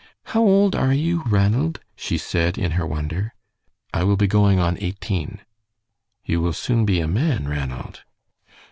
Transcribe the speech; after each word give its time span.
"How 0.33 0.41
old 0.41 0.75
are 0.75 0.93
you, 0.95 1.21
Ranald?" 1.27 1.79
she 1.95 2.17
said, 2.17 2.57
in 2.57 2.71
her 2.71 2.87
wonder. 2.87 3.35
"I 3.93 4.03
will 4.03 4.15
be 4.17 4.25
going 4.25 4.57
on 4.57 4.79
eighteen." 4.81 5.41
"You 6.25 6.41
will 6.41 6.53
soon 6.53 6.85
be 6.85 6.99
a 6.99 7.07
man, 7.07 7.47
Ranald." 7.47 8.01